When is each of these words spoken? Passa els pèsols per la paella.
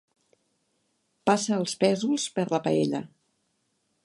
Passa 1.31 1.53
els 1.59 1.77
pèsols 1.85 2.27
per 2.39 2.49
la 2.57 2.65
paella. 2.69 3.05